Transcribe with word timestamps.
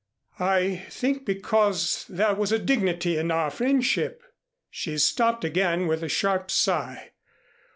I 0.39 0.83
think 0.89 1.25
because 1.27 2.07
there 2.09 2.33
was 2.33 2.51
a 2.51 2.57
dignity 2.57 3.17
in 3.19 3.29
our 3.29 3.51
friendship" 3.51 4.23
she 4.71 4.97
stopped 4.97 5.45
again 5.45 5.85
with 5.85 6.01
a 6.01 6.09
sharp 6.09 6.49
sigh. 6.49 7.11